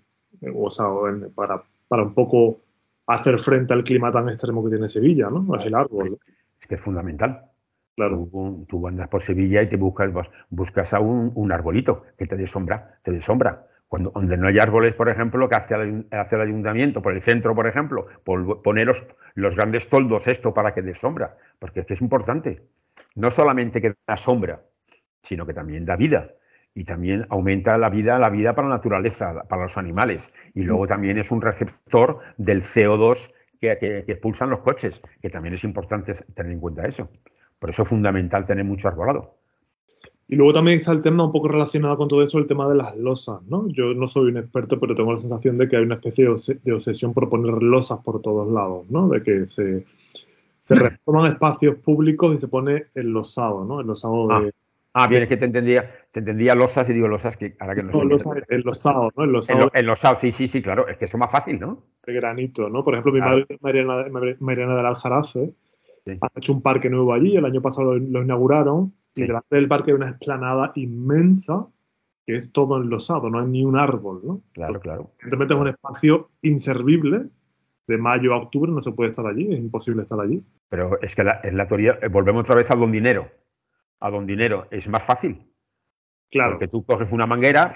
[0.54, 0.86] O sea,
[1.34, 2.60] para, para un poco
[3.06, 5.54] hacer frente al clima tan extremo que tiene Sevilla, ¿no?
[5.56, 6.18] Es el árbol.
[6.60, 7.50] Es que es fundamental.
[7.96, 8.28] Claro.
[8.68, 10.10] Tú, andas por Sevilla y te buscas,
[10.50, 13.66] buscas a un, arbolito que te dé sombra, te dé sombra.
[13.94, 17.22] Cuando, donde no hay árboles, por ejemplo, que hace el, hace el ayuntamiento, por el
[17.22, 21.86] centro, por ejemplo, por poner los, grandes toldos esto para que dé sombra, porque es
[21.86, 22.62] que es importante.
[23.14, 24.62] No solamente que da sombra,
[25.22, 26.32] sino que también da vida
[26.74, 30.28] y también aumenta la vida, la vida para la naturaleza, para los animales.
[30.54, 33.30] Y luego también es un receptor del CO2
[33.60, 37.08] que, que, que, expulsan los coches, que también es importante tener en cuenta eso.
[37.60, 39.36] Por eso es fundamental tener mucho arbolado.
[40.26, 42.76] Y luego también está el tema un poco relacionado con todo eso, el tema de
[42.76, 43.68] las losas, ¿no?
[43.68, 46.72] Yo no soy un experto, pero tengo la sensación de que hay una especie de,
[46.72, 49.08] obsesión por poner losas por todos lados, ¿no?
[49.08, 49.84] De que se,
[50.60, 53.80] se reforman espacios públicos y se pone el losado, ¿no?
[53.80, 54.48] El losado ah.
[54.96, 57.82] Ah, bien, es que te entendía, te entendía losas y digo losas que ahora que
[57.82, 59.24] no, no losa, el losado, ¿no?
[59.24, 59.68] El losado.
[59.74, 61.82] El, losado, sí, sí, sí, claro, es que eso es más fácil, ¿no?
[62.06, 62.84] De granito, ¿no?
[62.84, 64.04] Por ejemplo, mi madre, Mariana,
[64.38, 65.52] Mariana del Aljarafe,
[66.20, 69.90] ha hecho un parque nuevo allí, el año pasado lo, inauguraron, y delante del parque
[69.90, 71.66] hay una explanada inmensa
[72.26, 74.42] que es todo enlosado, no hay ni un árbol, ¿no?
[74.52, 75.10] Claro, claro.
[75.20, 77.26] Evidentemente es un espacio inservible,
[77.86, 80.42] de mayo a octubre no se puede estar allí, es imposible estar allí.
[80.70, 83.28] Pero es que es la teoría, eh, volvemos otra vez a don dinero.
[84.00, 85.46] A don dinero es más fácil.
[86.30, 86.52] Claro.
[86.52, 87.74] Porque tú coges una manguera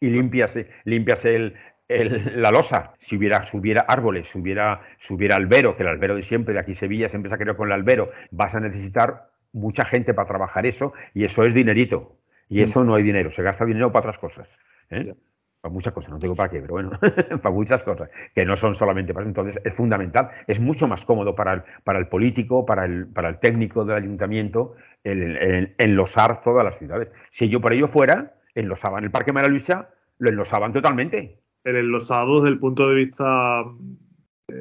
[0.00, 1.54] y limpias, limpias el,
[1.88, 6.22] la losa, si hubiera, hubiera árboles, si hubiera, si hubiera albero, que el albero de
[6.22, 9.84] siempre, de aquí Sevilla siempre se ha querido con el albero, vas a necesitar mucha
[9.84, 12.16] gente para trabajar eso y eso es dinerito.
[12.48, 12.64] Y mm.
[12.64, 14.48] eso no hay dinero, se gasta dinero para otras cosas.
[14.90, 15.14] ¿eh?
[15.60, 16.90] Para muchas cosas, no tengo para qué, pero bueno,
[17.42, 21.34] para muchas cosas, que no son solamente para entonces, es fundamental, es mucho más cómodo
[21.34, 26.64] para el, para el político, para el, para el técnico del ayuntamiento, el, enlosar todas
[26.64, 27.08] las ciudades.
[27.30, 32.40] Si yo por ello fuera, enlosaban el Parque María Luisa, lo enlosaban totalmente el enlosado
[32.40, 33.64] desde el punto de vista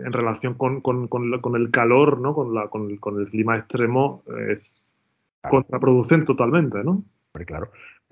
[0.05, 0.81] en relación con,
[1.55, 2.33] el calor, ¿no?
[2.33, 4.91] Con, la, con, el clima extremo, es
[5.41, 7.03] contraproducente totalmente, ¿no?
[7.31, 7.71] Hombre, claro.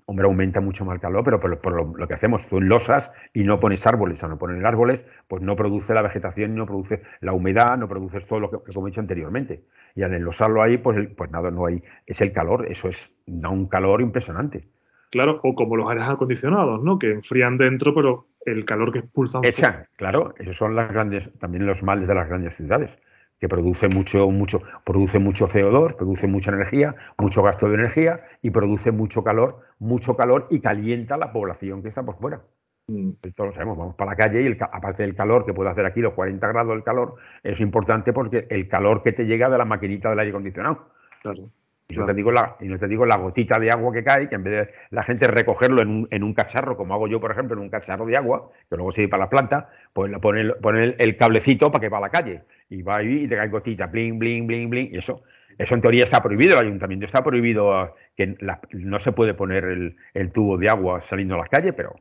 [0.10, 3.60] Hombre, aumenta mucho más el calor, pero por, lo, que hacemos, tú enlosas y no
[3.60, 4.24] pones árboles.
[4.24, 8.26] Al no poner árboles, pues no produce la vegetación, no produce la humedad, no produces
[8.26, 9.66] todo lo que, como he dicho anteriormente.
[9.96, 11.84] Y al enlosarlo ahí, pues, pues nada, no hay.
[12.06, 14.70] Es el calor, eso es, da un calor impresionante.
[15.12, 16.98] Claro, o como los aires acondicionados, ¿no?
[17.00, 19.44] Que enfrían dentro, pero el calor que expulsan.
[19.44, 22.92] Echan, claro, esos son las grandes, también los males de las grandes ciudades,
[23.40, 28.50] que produce mucho, mucho, produce mucho CO2, produce mucha energía, mucho gasto de energía y
[28.50, 32.42] produce mucho calor, mucho calor y calienta la población que está por fuera.
[32.88, 33.12] Mm.
[33.22, 35.86] Esto lo sabemos, vamos para la calle y el, aparte del calor que puede hacer
[35.86, 39.58] aquí, los 40 grados del calor, es importante porque el calor que te llega de
[39.58, 40.90] la maquinita del aire acondicionado.
[41.22, 41.50] Claro.
[41.90, 44.28] Y no, te digo la, y no te digo la gotita de agua que cae,
[44.28, 47.22] que en vez de la gente recogerlo en un, en un cacharro, como hago yo,
[47.22, 50.20] por ejemplo, en un cacharro de agua, que luego se para la planta, pues le
[50.20, 52.44] pone, el, cablecito para que va a la calle.
[52.70, 54.90] Y va ahí y te cae gotita, bling, bling, bling, bling.
[54.94, 55.24] Y eso,
[55.58, 58.36] eso en teoría está prohibido, el ayuntamiento está prohibido que
[58.74, 61.96] no se puede poner el, el tubo de agua saliendo a las calles, pero.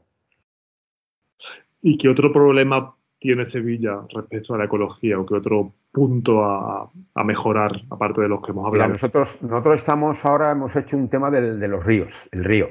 [1.81, 6.89] ¿Y qué otro problema tiene Sevilla respecto a la ecología o qué otro punto a,
[7.25, 8.93] mejorar, aparte de los que hemos hablado?
[8.93, 12.69] nosotros, nosotros estamos ahora, hemos hecho un tema de los ríos, el río.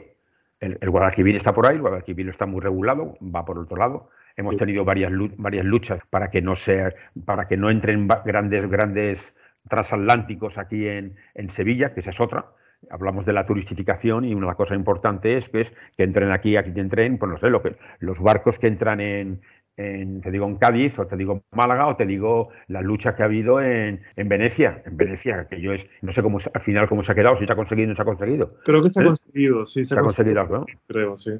[0.61, 4.09] El, Guadalquivir está por ahí, el Guadalquivir está muy regulado, va por otro lado.
[4.37, 6.93] Hemos tenido varias, varias luchas para que no sea,
[7.25, 9.33] para que no entren grandes, grandes
[9.67, 12.45] transatlánticos aquí en, en Sevilla, que esa es otra
[12.89, 16.71] hablamos de la turistificación y una cosa importante es, que es que entren aquí, aquí
[16.79, 19.41] entren, pues no sé, lo que, los barcos que entran en,
[19.75, 23.25] te digo en Cádiz, o te digo Málaga, o te digo la lucha que ha
[23.25, 27.11] habido en, Venecia, en Venecia, que yo es, no sé cómo al final cómo se
[27.11, 28.57] ha quedado, si se ha conseguido o no se ha conseguido.
[28.63, 29.07] Creo que se ha ¿Eh?
[29.07, 30.65] conseguido, sí, se, ha conseguido.
[30.87, 31.31] Creo, sí.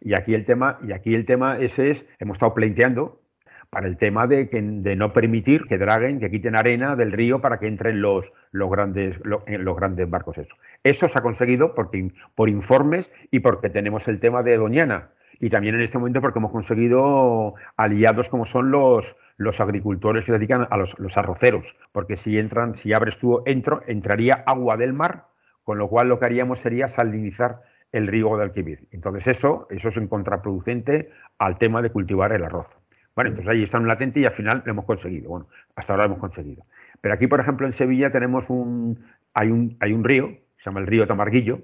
[0.00, 3.22] Y aquí el tema, y aquí el tema ese es, hemos estado planteando
[3.70, 7.40] para el tema de, que, de no permitir que draguen, que quiten arena del río
[7.40, 10.38] para que entren los, los, grandes, los, los grandes barcos.
[10.38, 10.54] Eso.
[10.84, 15.50] eso se ha conseguido porque, por informes y porque tenemos el tema de Doñana y
[15.50, 20.38] también en este momento porque hemos conseguido aliados como son los, los agricultores que se
[20.38, 24.92] dedican a los, los, arroceros, porque si entran, si abres tú, entro, entraría agua del
[24.92, 25.26] mar,
[25.62, 28.88] con lo cual lo que haríamos sería salinizar el río de Alquivir.
[28.90, 32.68] Entonces eso, eso es en contraproducente al tema de cultivar el arroz.
[33.14, 35.30] Bueno, entonces ahí está un latente y al final lo hemos conseguido.
[35.30, 36.64] Bueno, hasta ahora lo hemos conseguido.
[37.00, 38.98] Pero aquí, por ejemplo, en Sevilla tenemos un
[39.34, 41.60] hay un, hay un río, se llama el río Tamarguillo,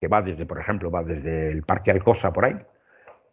[0.00, 2.56] que va desde, por ejemplo, va desde el Parque Alcosa por ahí,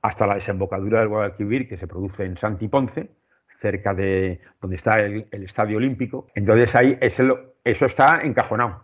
[0.03, 3.09] hasta la desembocadura del Guadalquivir, que se produce en Santi Ponce,
[3.57, 6.27] cerca de donde está el, Estadio Olímpico.
[6.35, 8.83] Entonces ahí eso está encajonado.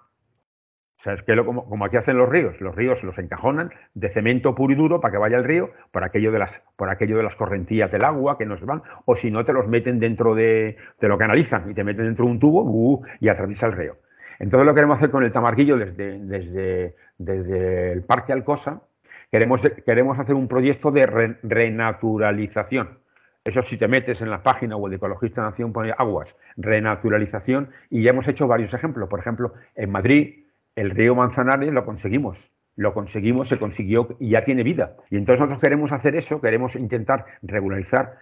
[0.97, 4.09] O sea, es que lo, como, aquí hacen los ríos, los ríos los encajonan de
[4.09, 7.17] cemento puro y duro para que vaya el río, por aquello de las, por aquello
[7.17, 10.35] de las correntías del agua que nos van, o si no te los meten dentro
[10.35, 13.73] de, te lo canalizan y te meten dentro de un tubo uh, y atraviesa el
[13.73, 13.95] río.
[14.39, 18.81] Entonces lo queremos hacer con el tamarguillo desde, desde, desde el Parque Alcosa,
[19.31, 21.05] queremos, queremos hacer un proyecto de
[21.43, 22.99] renaturalización.
[23.45, 28.03] Eso si te metes en la página web de Ecologista Nación, pone aguas, renaturalización, y
[28.03, 29.09] ya hemos hecho varios ejemplos.
[29.09, 34.43] Por ejemplo, en Madrid el río Manzanares lo conseguimos, lo conseguimos, se consiguió y ya
[34.43, 34.95] tiene vida.
[35.09, 38.17] Y entonces nosotros queremos hacer eso, queremos intentar regularizar,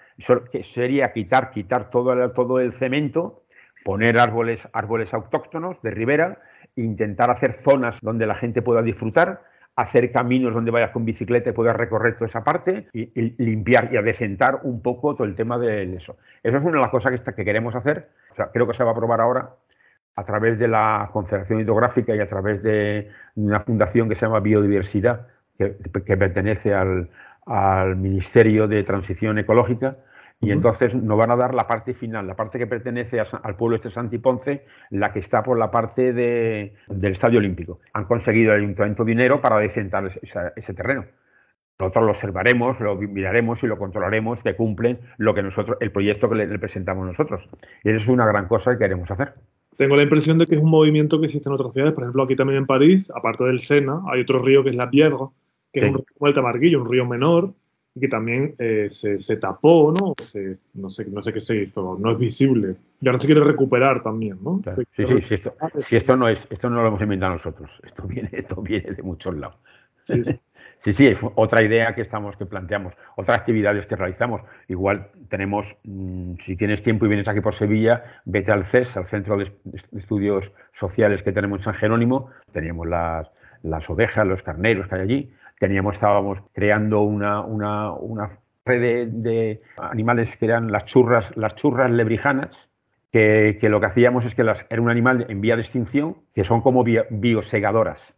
[0.52, 3.44] que sería quitar, quitar todo el, todo el cemento,
[3.84, 6.40] poner árboles, árboles autóctonos de ribera,
[6.76, 9.42] intentar hacer zonas donde la gente pueda disfrutar,
[9.78, 13.98] hacer caminos donde vayas con bicicleta y puedas recorrer toda esa parte y, limpiar y
[13.98, 16.18] adecentar un poco todo el tema de eso.
[16.44, 18.10] Eso es una de las cosas que, que queremos hacer.
[18.54, 19.52] creo que se va a aprobar ahora
[20.18, 24.40] a través de la Confederación Hidrográfica y a través de una fundación que se llama
[24.40, 25.70] Biodiversidad, que,
[26.18, 27.10] pertenece al,
[27.96, 29.96] Ministerio de Transición Ecológica,
[30.40, 33.76] y entonces nos van a dar la parte final, la parte que pertenece al pueblo
[33.76, 36.72] este Santiponce, la que está por la parte del
[37.12, 37.80] Estadio Olímpico.
[37.94, 40.12] Han conseguido el Ayuntamiento dinero para decentar
[40.56, 41.06] ese, terreno.
[41.80, 46.30] Nosotros lo observaremos, lo miraremos y lo controlaremos que cumplen lo que nosotros, el proyecto
[46.30, 47.48] que le, presentamos nosotros.
[47.84, 49.34] Y eso es una gran cosa que queremos hacer.
[49.76, 51.94] Tengo la impresión de que es un movimiento que existe en otras ciudades.
[51.94, 54.90] Por ejemplo, aquí también en París, aparte del Sena, hay otro río que es la
[54.90, 55.18] Pierre,
[55.74, 57.54] que es un río como el Tamarguillo, un río menor,
[57.98, 60.14] y que también eh, se, tapó, ¿no?
[60.76, 62.76] no, sé, no sé qué se hizo, no es visible.
[63.02, 64.62] Y ahora se quiere recuperar también, ¿no?
[64.76, 68.04] Sí, sí, sí, esto, si esto no es, esto no lo hemos inventado nosotros, esto
[68.04, 69.58] viene, esto viene de muchos lados.
[70.04, 70.40] Sí, sí.
[70.80, 74.44] Sí, sí, es otra idea que estamos, que planteamos, otras actividades que realizamos.
[74.68, 79.08] Igual tenemos, mm, si tienes tiempo y vienes aquí por Sevilla, vete al CES, al
[79.08, 79.52] Centro de
[79.98, 82.30] Estudios Sociales que tenemos en San Jerónimo.
[82.52, 83.28] Teníamos las,
[83.64, 85.34] las ovejas, los carneros que hay allí.
[85.60, 91.90] Teníamos, estábamos creando una, una, una red de, animales que eran las churras, las churras
[91.90, 92.70] lebrijanas,
[93.12, 96.18] que, que, lo que hacíamos es que las, era un animal en vía de extinción,
[96.34, 98.18] que son como biosegadoras.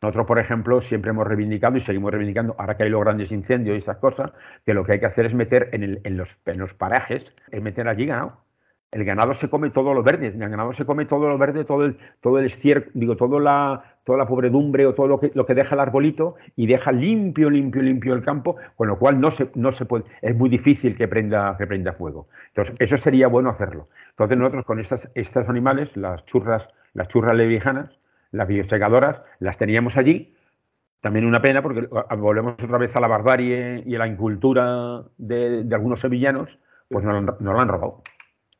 [0.00, 3.74] Nosotros, por ejemplo, siempre hemos reivindicado y seguimos reivindicando, ahora que hay los grandes incendios
[3.74, 4.32] y estas cosas,
[4.64, 8.44] que lo que hay que hacer es meter en, los, parajes, es meter allí ganado.
[8.90, 11.84] El ganado se come todo lo verde, el ganado se come todo lo verde, todo
[11.84, 12.50] el, todo el
[12.94, 16.36] digo, toda la, toda la pobredumbre o todo lo que, lo que deja el arbolito
[16.56, 20.04] y deja limpio, limpio, limpio el campo, con lo cual no se, no se puede,
[20.22, 22.28] es muy difícil que prenda, que prenda fuego.
[22.46, 23.88] Entonces, eso sería bueno hacerlo.
[24.10, 27.90] Entonces, nosotros con estas, estos animales, las churras, las churras levijanas,
[28.30, 30.34] las biosegadoras, las teníamos allí.
[31.00, 35.66] También una pena porque volvemos otra vez a la barbarie y a la incultura de,
[35.70, 38.02] algunos sevillanos, pues nos, lo han robado.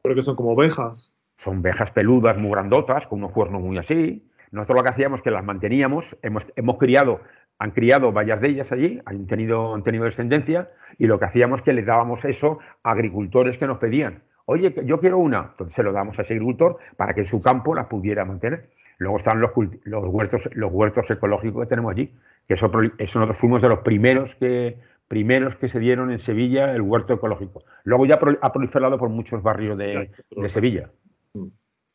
[0.02, 1.12] Pero que son como ovejas.
[1.38, 4.28] Son ovejas peludas, muy grandotas, con unos cuernos muy así.
[4.50, 7.20] Nosotros lo que hacíamos es que las manteníamos, hemos, hemos criado,
[7.58, 11.60] han criado varias de ellas allí, han tenido, han tenido descendencia, y lo que hacíamos
[11.60, 14.22] es que le dábamos eso a agricultores que nos pedían.
[14.46, 15.50] Oye, yo quiero una.
[15.50, 18.70] Entonces se lo damos a ese agricultor para que en su campo la pudiera mantener.
[18.96, 19.50] Luego están los,
[19.84, 22.12] los, huertos, los huertos ecológicos que tenemos allí,
[22.48, 27.14] que nosotros fuimos de los primeros que, primeros que se dieron en Sevilla el huerto
[27.14, 27.64] ecológico.
[27.84, 30.10] Luego ya ha proliferado por muchos barrios de,
[30.48, 30.90] Sevilla.
[31.34, 31.46] Mm,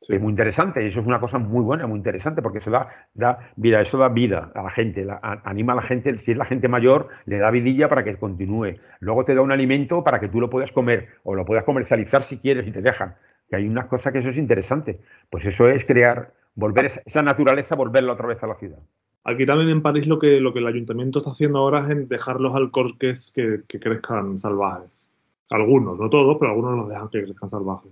[0.09, 2.89] es muy interesante, y eso es una cosa muy buena, muy interesante, porque eso da,
[3.13, 6.43] da vida, eso da vida a la gente, anima a la gente, si es la
[6.43, 8.75] gente mayor, le da vidilla para que continúe.
[8.99, 12.23] Luego te da un alimento para que tú lo puedas comer, o lo puedas comercializar
[12.23, 13.15] si quieres y te dejan.
[13.49, 14.99] Que hay una cosa que eso es interesante.
[15.29, 18.79] Pues eso es crear volver esa, naturaleza, volverla otra vez a la ciudad.
[19.25, 22.41] Aquí también en París lo que, lo que el ayuntamiento está haciendo ahora es dejar
[22.41, 25.07] los alcorques que, que crezcan salvajes.
[25.49, 27.91] Algunos, no todos, pero algunos los dejan que crezcan salvajes.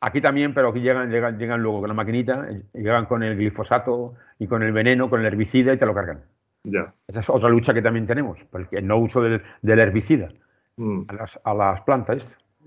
[0.00, 4.14] Aquí también, pero aquí llegan, llegan, llegan luego con la maquinita, llegan con el glifosato
[4.38, 6.24] y con el veneno, con el herbicida y te lo cargan.
[6.64, 6.94] Ya.
[7.06, 10.30] Esa es otra lucha que también tenemos, porque el no uso del, herbicida
[10.76, 11.02] mm.
[11.44, 12.24] a, las, plantas.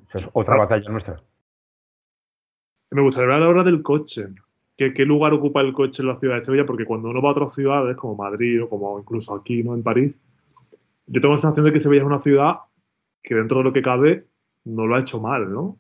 [0.09, 1.21] Esa es otra batalla nuestra.
[2.91, 4.27] Me gustaría hablar ahora del coche.
[4.75, 6.65] ¿Qué, lugar ocupa el coche en la ciudad de Sevilla?
[6.65, 9.75] Porque cuando uno va a otras ciudades, como Madrid o como incluso aquí, ¿no?
[9.75, 10.19] En París,
[11.05, 12.55] yo tengo la sensación de que Sevilla es una ciudad
[13.21, 14.27] que dentro de lo que cabe
[14.65, 15.77] no lo ha hecho mal, ¿no?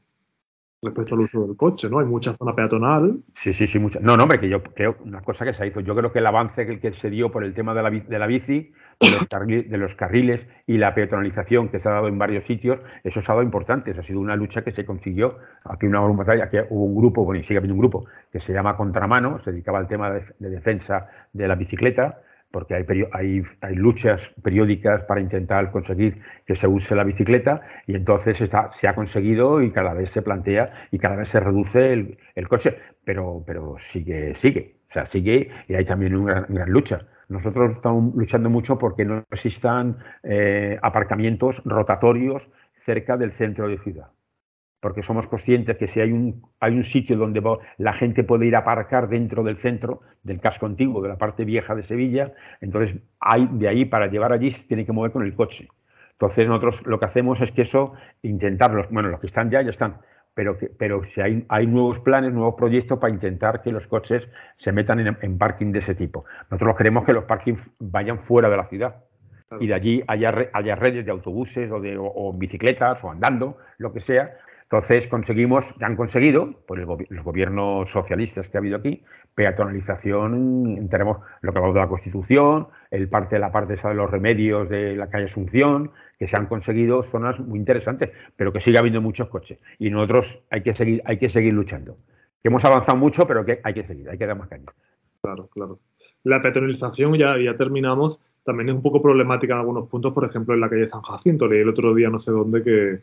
[0.83, 1.99] Respecto al uso del coche, ¿no?
[1.99, 3.19] Hay mucha zona peatonal.
[3.33, 3.99] Sí, sí, sí, mucha.
[3.99, 6.27] No, no, hombre, que yo creo, una cosa que se hizo, yo creo que el
[6.27, 9.27] avance que, que se dio por el tema de la, de la bici, de los,
[9.27, 13.19] carriles, de los, carriles, y la peatonalización que se ha dado en varios sitios, eso
[13.19, 15.37] ha dado importante, eso ha sido una lucha que se consiguió.
[15.63, 18.53] Aquí una batalla, que hubo un grupo, bueno, y sigue habiendo un grupo, que se
[18.53, 22.19] llama Contramano, se dedicaba al tema de defensa de la bicicleta,
[22.53, 27.95] porque hay, hay, hay, luchas periódicas para intentar conseguir que se use la bicicleta y
[27.95, 31.91] entonces está, se ha conseguido y cada vez se plantea y cada vez se reduce
[31.91, 36.45] el, el coche, pero, pero sigue, sigue, o sea, sigue y hay también una gran,
[36.47, 37.07] gran lucha.
[37.27, 42.47] Nosotros estamos luchando mucho porque no existan eh, aparcamientos rotatorios
[42.85, 44.11] cerca del centro de ciudad
[44.83, 47.41] porque somos conscientes que si hay un, hay un sitio donde
[47.77, 51.45] la gente puede ir a aparcar dentro del centro, del casco antiguo, de la parte
[51.45, 55.23] vieja de Sevilla, entonces hay, de ahí para llevar allí se tiene que mover con
[55.23, 55.69] el coche.
[56.11, 59.69] Entonces nosotros lo que hacemos es que eso, intentarlos, bueno, los que están ya, ya
[59.69, 59.99] están,
[60.33, 64.27] pero, que, pero si hay, hay nuevos planes, nuevos proyectos para intentar que los coches
[64.57, 66.25] se metan en, parking de ese tipo.
[66.51, 68.95] Nosotros queremos que los parkings vayan fuera de la ciudad
[69.61, 73.93] y de allí haya, haya redes de autobuses o, de, o bicicletas o andando, lo
[73.93, 74.35] que sea,
[74.73, 79.03] entonces conseguimos, ya han conseguido, por el, los gobiernos socialistas que ha habido aquí,
[79.35, 84.67] peatonalización, tenemos lo que hablamos de la Constitución, el parte la parte de los remedios
[84.67, 88.99] de la calle Asunción, que se han conseguido zonas muy interesantes, pero que sigue habiendo
[88.99, 89.59] muchos coches.
[89.77, 91.97] Y nosotros hay que seguir, hay que seguir luchando.
[92.41, 94.65] Que hemos avanzado mucho, pero que hay que seguir, hay que dar más caña.
[95.21, 95.79] Claro, claro.
[96.23, 100.55] La peatonalización, ya, ya terminamos, también es un poco problemática en algunos puntos, por ejemplo,
[100.55, 101.47] en la calle San Jacinto.
[101.47, 103.01] Leí el otro día, no sé dónde, que,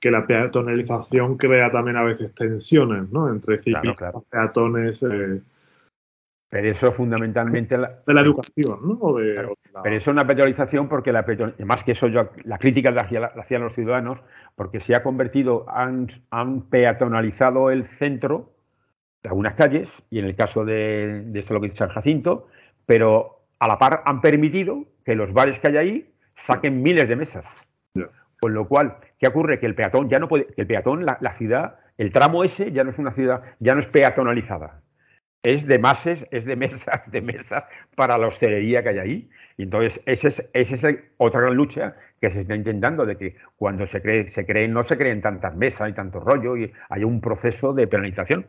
[0.00, 3.28] que la peatonalización crea también a veces tensiones, ¿no?
[3.28, 4.24] Entre ciclistas, claro, claro.
[4.30, 5.02] peatones.
[5.02, 5.40] Eh,
[6.48, 7.76] pero eso fundamentalmente.
[7.76, 9.14] La, de la educación, ¿no?
[9.14, 9.82] De, claro, la...
[9.82, 11.24] Pero eso es una peatonalización porque la
[11.64, 14.20] más que eso, yo, la crítica la, la hacían los ciudadanos,
[14.54, 18.52] porque se ha convertido, han, han peatonalizado el centro
[19.22, 22.46] de algunas calles, y en el caso de, de esto lo que dice San Jacinto,
[22.84, 27.16] pero a la par han permitido que los bares que hay ahí saquen miles de
[27.16, 27.44] mesas.
[27.94, 28.08] Yeah.
[28.40, 29.58] Con lo cual, ¿qué ocurre?
[29.58, 32.72] Que el peatón ya no puede, que el peatón, la, la, ciudad, el tramo ese
[32.72, 34.82] ya no es una ciudad, ya no es peatonalizada.
[35.42, 37.64] Es de mases, es de mesas, de mesas
[37.94, 39.30] para la hostelería que hay ahí.
[39.56, 40.84] Y entonces, esa es, es
[41.18, 44.84] otra gran lucha que se está intentando, de que cuando se cree, se creen, no
[44.84, 48.46] se creen tantas mesas y tanto rollo, y hay un proceso de penalización.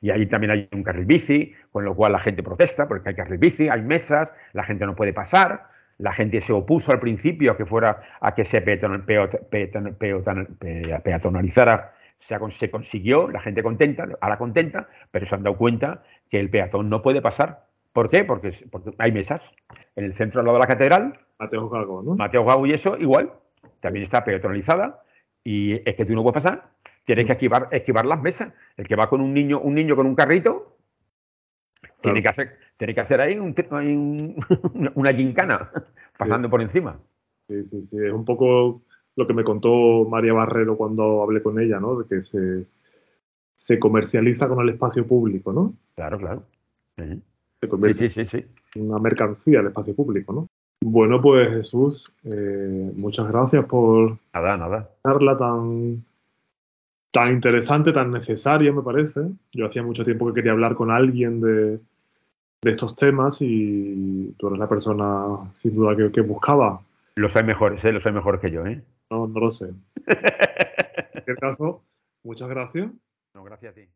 [0.00, 3.14] Y ahí también hay un carril bici, con lo cual la gente protesta porque hay
[3.14, 5.69] carril bici, hay mesas, la gente no puede pasar,
[6.00, 9.96] la gente se opuso al principio a que fuera a que se peaton, peaton, peaton,
[9.98, 10.58] peaton,
[11.04, 11.94] peatonalizara.
[12.18, 16.50] Se, se, consiguió, la gente contenta, ahora contenta, pero se han dado cuenta que el
[16.50, 17.66] peatón no puede pasar.
[17.92, 18.24] ¿Por qué?
[18.24, 19.40] Porque, porque hay mesas.
[19.96, 21.18] En el centro al lado de la catedral.
[21.38, 22.14] Mateo Gago, ¿no?
[22.14, 23.32] Mateo Gago y eso, igual.
[23.80, 25.02] También está peatonalizada.
[25.42, 26.68] Y es que tú no puedes pasar.
[27.04, 28.52] Tienes que esquivar, esquivar las mesas.
[28.76, 30.76] El que va con un niño, un niño con un carrito,
[31.80, 32.14] Claro.
[32.14, 35.70] Tiene, que hacer, tiene que hacer ahí un, un, una gincana
[36.16, 36.50] pasando sí.
[36.50, 36.98] por encima.
[37.46, 37.98] Sí, sí, sí.
[37.98, 38.80] Es un poco
[39.16, 41.98] lo que me contó María Barrero cuando hablé con ella, ¿no?
[41.98, 42.64] De que se,
[43.54, 45.74] se comercializa con el espacio público, ¿no?
[45.94, 46.42] Claro, claro.
[46.96, 47.20] Sí.
[47.60, 50.46] Se convierte sí, sí, sí, en una mercancía el espacio público, ¿no?
[50.82, 54.90] Bueno, pues Jesús, eh, muchas gracias por nada, nada.
[55.04, 56.02] charla tan
[57.10, 59.20] tan interesante, tan necesaria, me parece.
[59.52, 61.80] Yo hacía mucho tiempo que quería hablar con alguien de,
[62.62, 66.80] de estos temas y tú eres la persona, sin duda, que, que buscaba.
[67.16, 67.92] Los hay mejores, ¿eh?
[67.92, 68.82] Los hay mejores que yo, ¿eh?
[69.10, 69.66] No, no lo sé.
[70.06, 71.82] en cualquier caso,
[72.22, 72.92] muchas gracias.
[73.34, 73.88] No, gracias a ti.